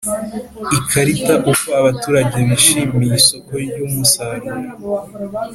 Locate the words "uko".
1.51-1.67